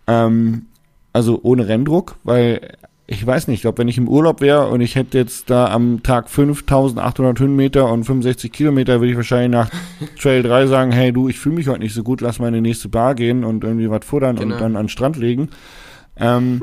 [0.08, 0.68] Ähm,
[1.14, 2.76] also ohne Renndruck, weil
[3.08, 5.68] ich weiß nicht, ich glaube, wenn ich im Urlaub wäre und ich hätte jetzt da
[5.70, 9.70] am Tag 5800 Höhenmeter und 65 Kilometer, würde ich wahrscheinlich nach
[10.22, 12.54] Trail 3 sagen, hey du, ich fühle mich heute nicht so gut, lass mal in
[12.54, 14.56] die nächste Bar gehen und irgendwie was futtern Genau.
[14.56, 15.50] und dann an den Strand legen.
[16.16, 16.62] Ähm,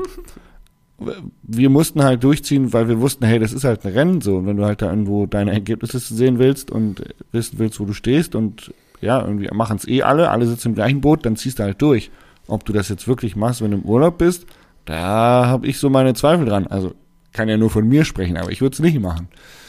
[1.43, 4.37] wir mussten halt durchziehen, weil wir wussten, hey, das ist halt ein Rennen so.
[4.37, 7.93] Und wenn du halt da irgendwo deine Ergebnisse sehen willst und wissen willst, wo du
[7.93, 11.59] stehst und ja, irgendwie machen es eh alle, alle sitzen im gleichen Boot, dann ziehst
[11.59, 12.11] du halt durch.
[12.49, 14.45] Ob du das jetzt wirklich machst, wenn du im Urlaub bist,
[14.85, 16.67] da habe ich so meine Zweifel dran.
[16.67, 16.93] Also
[17.33, 19.27] kann ja nur von mir sprechen, aber ich würde es nicht machen.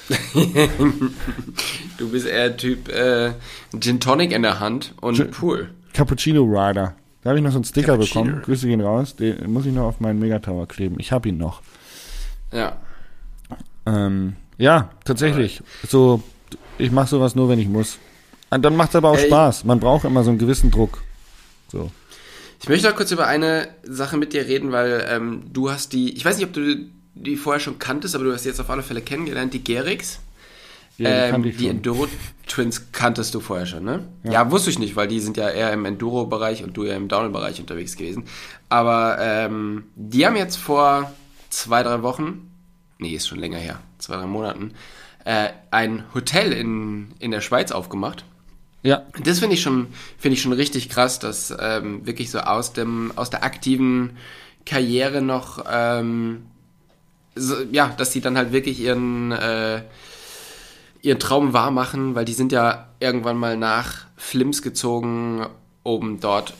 [1.98, 3.32] Du bist eher Typ äh,
[3.78, 5.68] Gin Tonic in der Hand und Gin- Pool.
[5.92, 6.94] Cappuccino Rider.
[7.22, 8.24] Da habe ich noch so einen Sticker Cappuccino.
[8.24, 8.42] bekommen.
[8.42, 9.16] Grüße gehen raus.
[9.16, 10.96] Den muss ich noch auf meinen Megatower kleben.
[10.98, 11.60] Ich habe ihn noch.
[12.52, 12.76] Ja.
[13.86, 15.62] Ähm, ja, tatsächlich.
[15.86, 16.22] So,
[16.78, 17.98] ich mache sowas nur, wenn ich muss.
[18.48, 19.26] Und dann macht es aber auch Ey.
[19.26, 19.64] Spaß.
[19.64, 21.02] Man braucht immer so einen gewissen Druck.
[21.70, 21.90] So.
[22.62, 26.14] Ich möchte noch kurz über eine Sache mit dir reden, weil ähm, du hast die,
[26.14, 28.82] ich weiß nicht, ob du die vorher schon kanntest, aber du hast jetzt auf alle
[28.82, 30.20] Fälle kennengelernt, die Gerix.
[30.98, 31.68] Ja, die ähm, die.
[31.68, 32.06] Enduro
[32.46, 34.08] Twins kanntest du vorher schon, ne?
[34.24, 34.50] Ja.
[34.50, 37.60] wusste ich nicht, weil die sind ja eher im Enduro-Bereich und du ja im Downhill-Bereich
[37.60, 38.24] unterwegs gewesen.
[38.68, 41.12] Aber ähm, die haben jetzt vor
[41.48, 42.50] zwei, drei Wochen,
[42.98, 44.72] nee, ist schon länger her, zwei, drei Monaten,
[45.24, 48.24] äh, ein Hotel in, in der Schweiz aufgemacht.
[48.82, 49.88] Ja, Das finde ich schon,
[50.18, 54.16] finde ich schon richtig krass, dass ähm, wirklich so aus dem, aus der aktiven
[54.64, 56.46] Karriere noch, ähm,
[57.34, 59.82] so, ja, dass die dann halt wirklich ihren, äh,
[61.02, 65.46] ihren Traum wahr machen, weil die sind ja irgendwann mal nach Flims gezogen,
[65.82, 66.54] um dort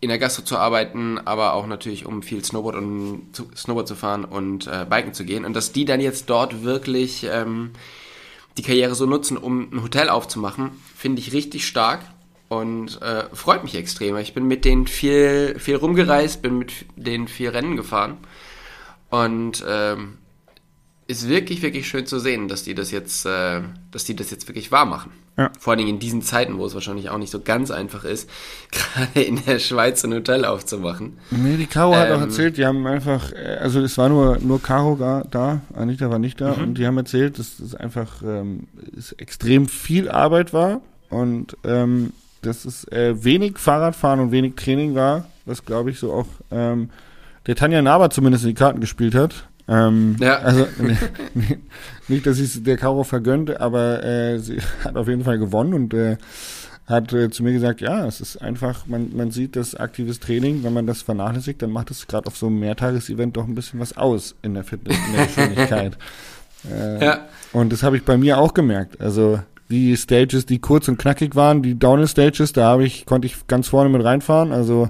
[0.00, 3.96] in der Gastro zu arbeiten, aber auch natürlich um viel Snowboard und zu, Snowboard zu
[3.96, 5.44] fahren und äh, Biken zu gehen.
[5.44, 7.70] Und dass die dann jetzt dort wirklich ähm,
[8.58, 12.00] die Karriere so nutzen, um ein Hotel aufzumachen, finde ich richtig stark
[12.48, 14.16] und äh, freut mich extrem.
[14.16, 18.18] Ich bin mit denen viel, viel rumgereist, bin mit denen viel Rennen gefahren
[19.10, 20.18] und ähm,
[21.06, 24.48] ist wirklich, wirklich schön zu sehen, dass die das jetzt, äh, dass die das jetzt
[24.48, 25.12] wirklich wahr machen.
[25.38, 25.50] Ja.
[25.58, 28.28] Vor allen Dingen in diesen Zeiten, wo es wahrscheinlich auch nicht so ganz einfach ist,
[28.72, 31.16] gerade in der Schweiz ein Hotel aufzumachen.
[31.30, 32.22] nee, die Caro hat auch Ähm.
[32.22, 36.18] erzählt, die haben einfach, äh, also es war nur, nur Caro da, da, Anita war
[36.18, 36.62] nicht da Mhm.
[36.64, 42.12] und die haben erzählt, dass es einfach ähm, es extrem viel Arbeit war und ähm,
[42.42, 46.90] dass es äh, wenig Fahrradfahren und wenig Training war, was glaube ich so auch ähm,
[47.46, 49.47] der Tanja Naber zumindest in die Karten gespielt hat.
[49.68, 50.38] Ähm, Ja.
[50.38, 50.66] Also
[52.08, 55.94] nicht, dass ich der Caro vergönnt, aber äh, sie hat auf jeden Fall gewonnen und
[55.94, 56.16] äh,
[56.86, 60.64] hat äh, zu mir gesagt, ja, es ist einfach, man, man sieht das aktives Training,
[60.64, 63.78] wenn man das vernachlässigt, dann macht es gerade auf so einem Mehrtagesevent doch ein bisschen
[63.78, 65.98] was aus in der Fitness, in der Geschwindigkeit.
[66.72, 67.20] äh, Ja.
[67.52, 69.00] Und das habe ich bei mir auch gemerkt.
[69.02, 73.46] Also die Stages, die kurz und knackig waren, die Downhill-Stages, da habe ich, konnte ich
[73.48, 74.50] ganz vorne mit reinfahren.
[74.52, 74.88] Also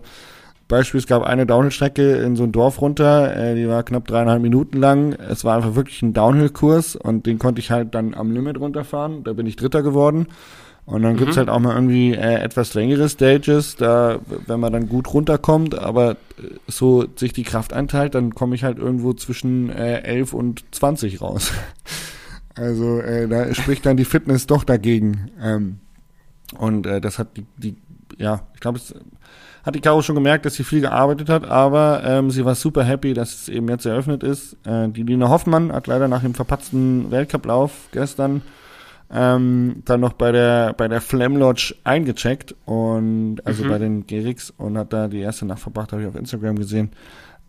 [0.68, 4.42] Beispiel, es gab eine Downhill-Strecke in so ein Dorf runter, äh, die war knapp dreieinhalb
[4.42, 5.14] Minuten lang.
[5.14, 9.24] Es war einfach wirklich ein Downhill-Kurs und den konnte ich halt dann am Limit runterfahren.
[9.24, 10.28] Da bin ich Dritter geworden.
[10.85, 14.88] Und dann gibt's halt auch mal irgendwie äh, etwas längere Stages, da, wenn man dann
[14.88, 16.16] gut runterkommt, aber äh,
[16.66, 21.20] so sich die Kraft einteilt, dann komme ich halt irgendwo zwischen äh, 11 und 20
[21.20, 21.52] raus.
[22.54, 25.31] Also äh, da spricht dann die Fitness doch dagegen.
[25.40, 25.78] Ähm,
[26.59, 27.76] und äh, das hat die, die
[28.16, 28.92] ja, ich glaube, es
[29.64, 32.85] hat die Caro schon gemerkt, dass sie viel gearbeitet hat, aber ähm, sie war super
[32.85, 34.57] happy, dass es eben jetzt eröffnet ist.
[34.64, 38.42] Äh, die Lina Hoffmann hat leider nach dem verpatzten Weltcuplauf gestern
[39.11, 43.68] ähm, dann noch bei der bei der Flam Lodge eingecheckt und also Mhm.
[43.68, 46.90] bei den Gerix und hat da die erste Nacht verbracht, habe ich auf Instagram gesehen.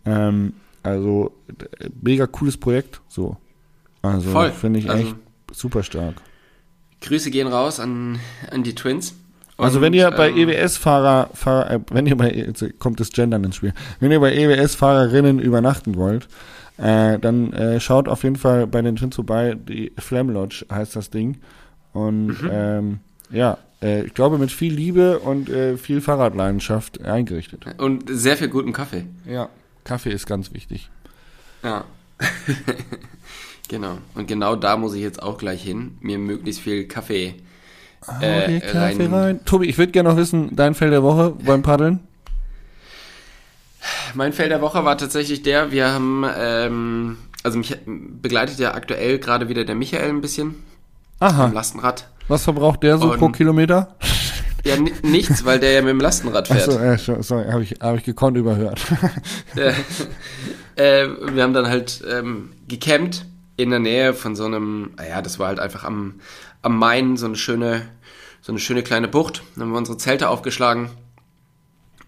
[0.06, 1.34] Ähm, also
[2.02, 3.36] mega cooles Projekt, so.
[4.02, 5.15] Also finde ich Also- echt
[5.52, 6.15] super stark.
[7.02, 8.19] Grüße gehen raus an,
[8.52, 9.15] an die Twins.
[9.60, 13.43] Also wenn ihr bei ähm, EWS-Fahrer, Fahr, äh, wenn ihr bei, jetzt kommt das Gendern
[13.43, 16.28] ins Spiel, wenn ihr bei EWS-Fahrerinnen übernachten wollt,
[16.78, 20.95] äh, dann äh, schaut auf jeden Fall bei den Twins vorbei, die Flam Lodge heißt
[20.95, 21.38] das Ding.
[21.93, 22.50] Und Mhm.
[22.52, 23.00] ähm,
[23.32, 27.65] ja, äh, ich glaube mit viel Liebe und äh, viel Fahrradleidenschaft eingerichtet.
[27.78, 29.06] Und sehr viel guten Kaffee.
[29.26, 29.50] Ja,
[29.84, 30.89] Kaffee ist ganz wichtig.
[31.63, 31.84] Ja.
[33.67, 33.98] genau.
[34.15, 37.36] Und genau da muss ich jetzt auch gleich hin, mir möglichst viel Kaffee
[38.21, 39.13] äh, die Kaffee rein.
[39.13, 39.45] rein.
[39.45, 41.99] Tobi, ich würde gerne noch wissen, dein Feld der Woche beim Paddeln?
[44.13, 49.19] Mein Feld der Woche war tatsächlich der, wir haben, ähm, also mich begleitet ja aktuell
[49.19, 50.55] gerade wieder der Michael ein bisschen
[51.19, 52.09] am Aha, Lastenrad.
[52.27, 53.95] was verbraucht der so Und- pro Kilometer?
[54.65, 56.67] Ja, ni- nichts, weil der ja mit dem Lastenrad fährt.
[56.67, 58.81] Achso, äh, sorry, habe ich, hab ich gekonnt überhört.
[59.55, 59.71] äh,
[60.75, 65.39] äh, wir haben dann halt ähm, gecampt in der Nähe von so einem, naja, das
[65.39, 66.15] war halt einfach am,
[66.62, 67.88] am Main, so eine schöne,
[68.41, 69.43] so eine schöne kleine Bucht.
[69.56, 70.89] Dann haben wir unsere Zelte aufgeschlagen.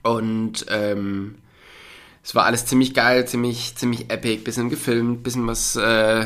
[0.04, 1.36] Und ähm,
[2.24, 6.26] es war alles ziemlich geil, ziemlich, ziemlich epic, bisschen gefilmt, bisschen was äh,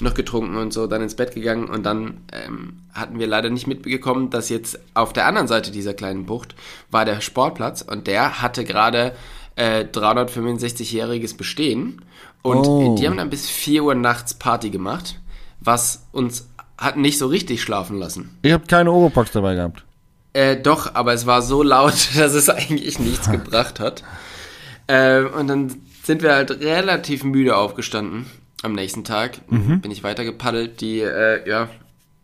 [0.00, 1.68] noch getrunken und so, dann ins Bett gegangen.
[1.68, 5.94] Und dann ähm, hatten wir leider nicht mitbekommen, dass jetzt auf der anderen Seite dieser
[5.94, 6.54] kleinen Bucht
[6.90, 7.82] war der Sportplatz.
[7.82, 9.14] Und der hatte gerade
[9.54, 12.02] äh, 365-jähriges Bestehen.
[12.42, 12.96] Und Oh.
[12.98, 15.20] die haben dann bis 4 Uhr nachts Party gemacht,
[15.60, 16.48] was uns
[16.82, 18.36] hat nicht so richtig schlafen lassen.
[18.42, 19.84] Ihr habt keine Oropax dabei gehabt.
[20.32, 24.02] Äh, doch, aber es war so laut, dass es eigentlich nichts gebracht hat.
[24.86, 28.26] Äh, und dann sind wir halt relativ müde aufgestanden
[28.62, 29.40] am nächsten Tag.
[29.48, 31.68] Bin ich weiter gepaddelt, die, äh, ja,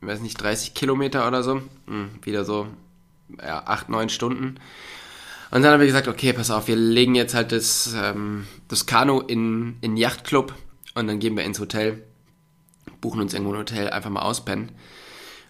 [0.01, 1.63] ich weiß nicht, 30 Kilometer oder so.
[1.87, 2.67] Hm, wieder so,
[3.41, 4.59] ja, 8, 9 Stunden.
[5.51, 8.87] Und dann haben wir gesagt, okay, pass auf, wir legen jetzt halt das, ähm, das
[8.87, 10.55] Kanu in, in den Yachtclub
[10.95, 12.03] und dann gehen wir ins Hotel,
[13.01, 14.71] buchen uns irgendwo ein Hotel, einfach mal auspennen.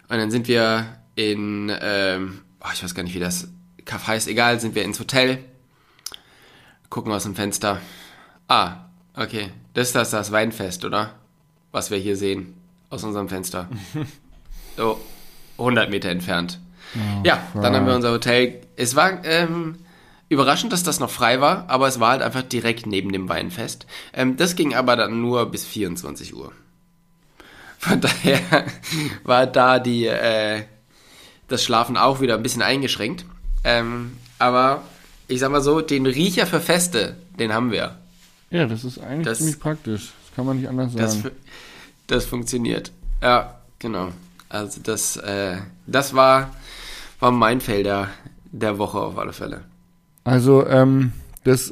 [0.09, 3.49] Und dann sind wir in, ähm, oh, ich weiß gar nicht, wie das
[3.85, 5.43] Kaff heißt, egal, sind wir ins Hotel,
[6.89, 7.81] gucken aus dem Fenster.
[8.47, 8.85] Ah,
[9.15, 11.15] okay, das ist das, das Weinfest, oder?
[11.71, 12.55] Was wir hier sehen,
[12.89, 13.69] aus unserem Fenster.
[14.77, 14.97] So,
[15.57, 16.57] 100 Meter entfernt.
[17.25, 18.61] ja, dann haben wir unser Hotel.
[18.77, 19.75] Es war ähm,
[20.29, 23.87] überraschend, dass das noch frei war, aber es war halt einfach direkt neben dem Weinfest.
[24.13, 26.53] Ähm, das ging aber dann nur bis 24 Uhr.
[27.79, 28.39] Von daher
[29.23, 30.63] war da die, äh,
[31.47, 33.25] das Schlafen auch wieder ein bisschen eingeschränkt.
[33.63, 34.83] Ähm, aber
[35.27, 37.95] ich sag mal so, den Riecher für Feste, den haben wir.
[38.51, 40.11] Ja, das ist eigentlich Das- ziemlich praktisch.
[40.25, 41.23] Das kann man nicht anders Das, sagen.
[41.23, 41.35] fu-
[42.07, 42.91] das funktioniert.
[43.21, 44.09] Ja, genau.
[44.49, 46.51] Also das, äh, das war,
[47.19, 48.09] war mein Felder
[48.51, 49.61] der Woche auf alle Fälle.
[50.23, 51.11] Also, ähm,
[51.43, 51.71] das,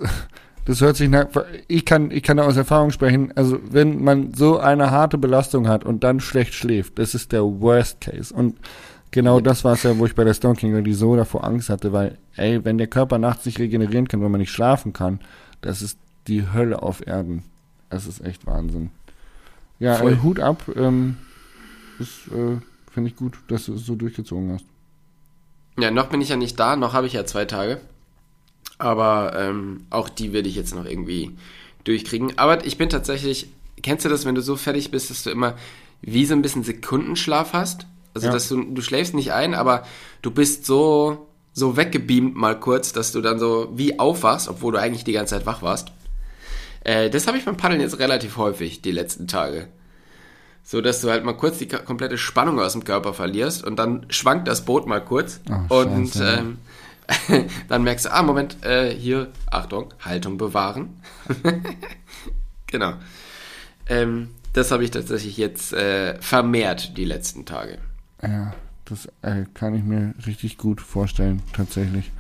[0.67, 1.27] das hört sich nach,
[1.69, 3.31] ich kann, ich kann da aus Erfahrung sprechen.
[3.35, 7.43] Also, wenn man so eine harte Belastung hat und dann schlecht schläft, das ist der
[7.43, 8.33] Worst Case.
[8.33, 8.57] Und
[9.11, 11.69] genau das war es ja, wo ich bei der Stone King die so davor Angst
[11.69, 15.21] hatte, weil, ey, wenn der Körper nachts nicht regenerieren kann, wenn man nicht schlafen kann,
[15.61, 17.45] das ist die Hölle auf Erden.
[17.89, 18.89] Das ist echt Wahnsinn.
[19.79, 20.13] Ja, Voll.
[20.13, 21.15] äh, Hut ab, ähm,
[21.97, 22.57] ist, äh,
[22.91, 24.65] finde ich gut, dass du es so durchgezogen hast.
[25.79, 27.79] Ja, noch bin ich ja nicht da, noch habe ich ja zwei Tage.
[28.79, 31.35] Aber ähm, auch die werde ich jetzt noch irgendwie
[31.83, 32.37] durchkriegen.
[32.37, 33.47] Aber ich bin tatsächlich,
[33.81, 35.55] kennst du das, wenn du so fertig bist, dass du immer
[36.01, 37.87] wie so ein bisschen Sekundenschlaf hast?
[38.13, 38.33] Also, Ja.
[38.33, 39.83] dass du, du schläfst nicht ein, aber
[40.21, 44.79] du bist so, so weggebeamt mal kurz, dass du dann so wie aufwachst, obwohl du
[44.79, 45.91] eigentlich die ganze Zeit wach warst.
[46.83, 49.67] Äh, das habe ich beim Paddeln jetzt relativ häufig die letzten Tage.
[50.63, 54.05] So dass du halt mal kurz die komplette Spannung aus dem Körper verlierst und dann
[54.09, 56.57] schwankt das Boot mal kurz Oh, und ähm,
[57.69, 61.01] dann merkst du, ah, Moment, äh, hier, Achtung, Haltung bewahren.
[62.67, 62.93] genau.
[63.87, 67.77] Ähm, das habe ich tatsächlich jetzt äh, vermehrt die letzten Tage.
[68.21, 68.53] Ja,
[68.85, 72.11] das äh, kann ich mir richtig gut vorstellen, tatsächlich.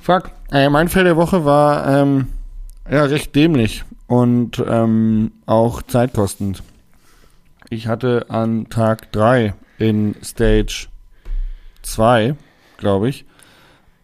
[0.00, 0.30] Fuck.
[0.50, 2.28] Mein Fell der Woche war ähm,
[2.90, 6.62] ja recht dämlich und ähm, auch zeitkostend.
[7.68, 10.88] Ich hatte an Tag 3 in Stage
[11.82, 12.34] 2,
[12.78, 13.26] glaube ich,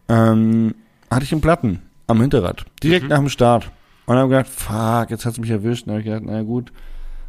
[0.09, 0.75] ähm,
[1.09, 2.65] hatte ich einen Platten am Hinterrad.
[2.83, 3.71] Direkt nach dem Start.
[4.05, 5.87] Und habe gedacht, fuck, jetzt hat's mich erwischt.
[5.87, 6.71] Und habe ich gedacht, na gut,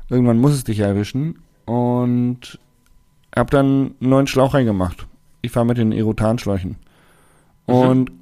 [0.09, 1.39] irgendwann muss es dich erwischen.
[1.65, 2.59] Und
[3.35, 3.67] hab dann
[4.01, 5.07] einen neuen Schlauch reingemacht.
[5.43, 6.77] Ich fahre mit den Erotanschläuchen.
[7.67, 8.13] Und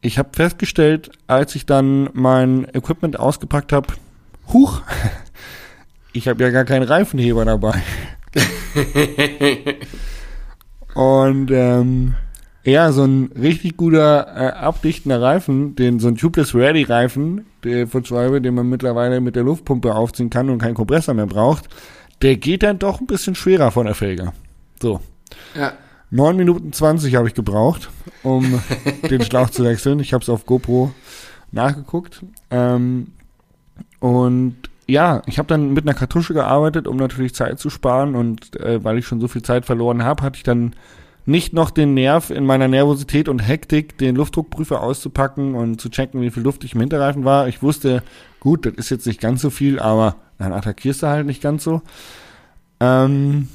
[0.00, 3.94] ich habe festgestellt, als ich dann mein Equipment ausgepackt habe,
[4.52, 4.82] huch,
[6.12, 7.82] ich habe ja gar keinen Reifenheber dabei.
[10.94, 12.14] Und ähm,
[12.64, 17.86] ja, so ein richtig guter äh, abdichtender Reifen, den so ein Tubeless Ready Reifen, der
[17.86, 21.68] von Schwalbe, den man mittlerweile mit der Luftpumpe aufziehen kann und keinen Kompressor mehr braucht,
[22.22, 24.32] der geht dann doch ein bisschen schwerer von der Felge.
[24.80, 25.00] So.
[25.54, 25.72] Ja.
[26.10, 27.88] 9 Minuten 20 habe ich gebraucht,
[28.22, 28.60] um
[29.10, 30.00] den Schlauch zu wechseln.
[30.00, 30.92] Ich habe es auf GoPro
[31.52, 32.24] nachgeguckt.
[32.50, 33.12] Ähm,
[34.00, 38.16] und ja, ich habe dann mit einer Kartusche gearbeitet, um natürlich Zeit zu sparen.
[38.16, 40.74] Und äh, weil ich schon so viel Zeit verloren habe, hatte ich dann
[41.30, 46.20] nicht noch den Nerv in meiner Nervosität und Hektik, den Luftdruckprüfer auszupacken und zu checken,
[46.20, 47.48] wie viel Luft ich im Hinterreifen war.
[47.48, 48.02] Ich wusste,
[48.40, 51.64] gut, das ist jetzt nicht ganz so viel, aber dann attackierst du halt nicht ganz
[51.64, 51.82] so.
[52.80, 53.48] Ähm,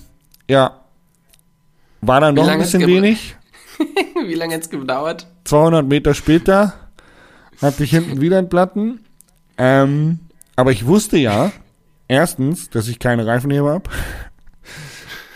[0.49, 0.81] ja,
[2.01, 3.35] war dann doch ein bisschen wenig.
[4.25, 5.27] Wie lange hat's gedauert?
[5.43, 6.73] 200 Meter später
[7.61, 9.01] hatte ich hinten wieder einen Platten.
[9.57, 10.19] Ähm,
[10.55, 11.51] aber ich wusste ja,
[12.07, 13.89] erstens, dass ich keine Reifenheber habe.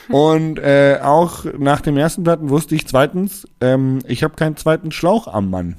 [0.09, 4.91] Und äh, auch nach dem ersten Platten wusste ich zweitens, ähm, ich habe keinen zweiten
[4.91, 5.75] Schlauch am Mann.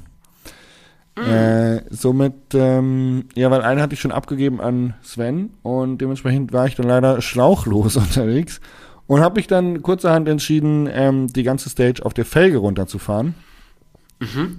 [1.16, 6.66] Äh, somit, ähm, ja, weil einen hatte ich schon abgegeben an Sven und dementsprechend war
[6.66, 8.60] ich dann leider schlauchlos unterwegs
[9.06, 13.34] und habe mich dann kurzerhand entschieden, ähm, die ganze Stage auf der Felge runterzufahren.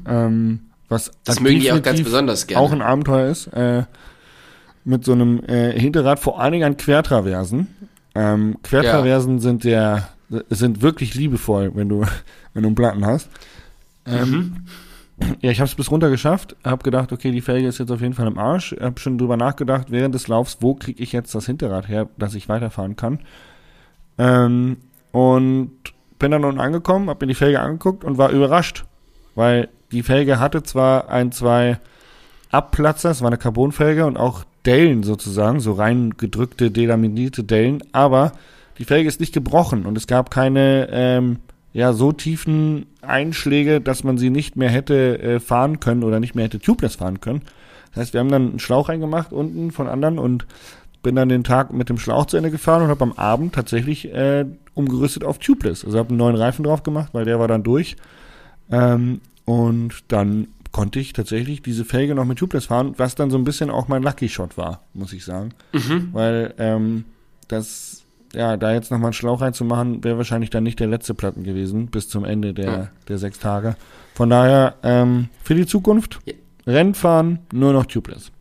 [0.06, 2.62] Ähm, was Das mögen die auch ganz besonders gerne.
[2.62, 3.48] auch ein Abenteuer ist.
[3.48, 3.84] Äh,
[4.84, 7.68] mit so einem äh, Hinterrad, vor allen Dingen an Quertraversen.
[8.15, 10.10] Ähm, Quertraversen sind der,
[10.50, 12.02] sind wirklich liebevoll, wenn du,
[12.54, 13.30] wenn du einen Platten hast.
[14.06, 14.65] Ähm,
[15.41, 18.02] Ja, ich habe es bis runter geschafft, habe gedacht, okay, die Felge ist jetzt auf
[18.02, 18.76] jeden Fall im Arsch.
[18.80, 22.34] Habe schon drüber nachgedacht während des Laufs, wo kriege ich jetzt das Hinterrad her, dass
[22.34, 23.19] ich weiterfahren kann.
[24.17, 24.78] Ähm,
[25.12, 25.71] und
[26.19, 28.86] bin dann unten angekommen, habe mir die Felge angeguckt und war überrascht,
[29.36, 31.80] weil die Felge hatte zwar ein, zwei
[32.50, 38.34] Abplatzer, es war eine Carbonfelge und auch Dellen sozusagen, so rein gedrückte, delaminierte Dellen, aber
[38.78, 41.38] die Felge ist nicht gebrochen und es gab keine ähm,
[41.74, 46.36] ja so tiefen Einschläge, dass man sie nicht mehr hätte äh, fahren können oder nicht
[46.36, 47.41] mehr hätte tubeless fahren können.
[47.89, 50.45] Das heißt, wir haben dann einen Schlauch reingemacht unten von anderen und
[51.04, 54.13] bin dann den Tag mit dem Schlauch zu Ende gefahren und habe am Abend tatsächlich
[54.13, 55.84] äh, umgerüstet auf tubeless.
[55.84, 57.95] Also habe einen neuen Reifen drauf gemacht, weil der war dann durch.
[58.71, 63.38] Ähm, und dann konnte ich tatsächlich diese Felge noch mit tubeless fahren, was dann so
[63.38, 65.54] ein bisschen auch mein Lucky Shot war, muss ich sagen.
[66.14, 67.06] Weil ähm,
[67.50, 68.04] das,
[68.34, 71.88] ja, da jetzt nochmal einen Schlauch reinzumachen, wäre wahrscheinlich dann nicht der letzte Platten gewesen,
[71.88, 72.88] bis zum Ende der, Ja.
[73.10, 73.76] der sechs Tage.
[74.16, 76.34] Von daher, ähm, für die Zukunft, Ja.
[76.68, 78.32] Rennfahren, nur noch tubeless.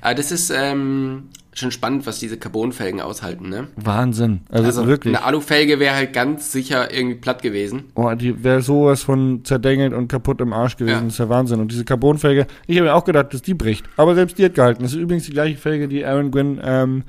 [0.00, 3.68] Aber das ist ähm, schon spannend, was diese Carbonfelgen aushalten, ne?
[3.76, 4.40] Wahnsinn.
[4.50, 5.14] Also, Also wirklich.
[5.16, 7.84] eine Alufelge wäre halt ganz sicher irgendwie platt gewesen.
[7.94, 10.94] Oh, die wäre sowas von zerdengelt und kaputt im Arsch gewesen.
[10.96, 11.00] Ja.
[11.04, 11.60] Das ist ja Wahnsinn.
[11.60, 13.86] Und diese Carbonfelge, ich habe mir auch gedacht, dass die bricht.
[13.96, 14.82] Aber selbst die hat gehalten.
[14.82, 17.04] Das ist übrigens die gleiche Felge, die Aaron Gwynn ähm,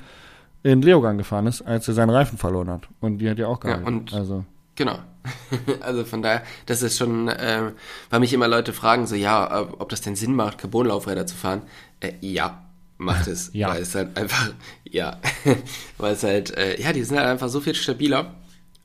[0.62, 2.88] in Leogang gefahren ist, als er seinen Reifen verloren hat.
[3.00, 3.86] Und die hat ja auch Ja, gehalten.
[3.86, 4.98] und- also, Genau.
[5.80, 7.72] also von daher, das ist schon, äh,
[8.10, 11.34] weil mich immer Leute fragen, so ja, ob ob das denn Sinn macht, Carbonlaufräder zu
[11.34, 11.62] fahren.
[12.00, 12.62] Äh, ja,
[12.98, 13.50] macht es.
[13.54, 13.68] Ja.
[13.70, 14.52] Weil es halt einfach,
[14.84, 15.18] ja,
[15.98, 18.34] weil es halt, äh, ja, die sind halt einfach so viel stabiler.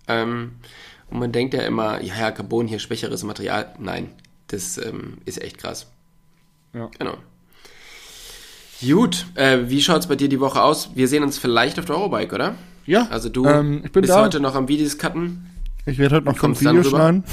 [0.07, 0.53] Ähm,
[1.09, 3.73] und man denkt ja immer, ja, ja, Carbon hier schwächeres Material.
[3.79, 4.09] Nein,
[4.47, 5.87] das ähm, ist echt krass.
[6.73, 6.89] Ja.
[6.97, 7.17] Genau.
[8.81, 10.95] Gut, äh, wie schaut's bei dir die Woche aus?
[10.95, 12.55] Wir sehen uns vielleicht auf der Eurobike, oder?
[12.87, 14.21] ja, Also du ähm, ich bin bist da.
[14.21, 15.45] heute noch am Videos cutten.
[15.85, 16.97] ich werde heute noch Videos rüber?
[16.97, 17.23] schneiden.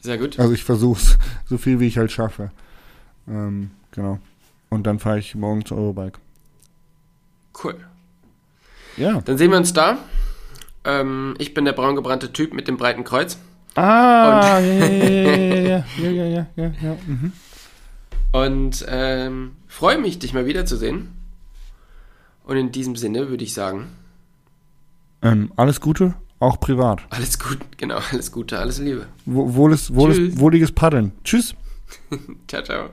[0.00, 0.38] Sehr gut.
[0.38, 1.16] Also ich versuch's,
[1.48, 2.50] so viel wie ich halt schaffe.
[3.28, 4.18] Ähm, genau.
[4.74, 6.18] Und dann fahre ich morgen zu Eurobike.
[7.62, 7.76] Cool.
[8.96, 9.20] Ja.
[9.20, 9.98] Dann sehen wir uns da.
[10.84, 13.38] Ähm, ich bin der braungebrannte Typ mit dem breiten Kreuz.
[13.76, 14.84] Ah, ja, ja,
[15.36, 16.96] ja, ja, ja, ja, ja.
[17.06, 17.32] Mhm.
[18.32, 21.12] Und ähm, freue mich, dich mal wiederzusehen.
[22.42, 23.86] Und in diesem Sinne würde ich sagen.
[25.22, 27.02] Ähm, alles Gute, auch privat.
[27.10, 29.06] Alles Gute, genau, alles Gute, alles Liebe.
[29.24, 31.12] Wohles, wohles, wohliges Paddeln.
[31.22, 31.54] Tschüss.
[32.48, 32.90] ciao, ciao.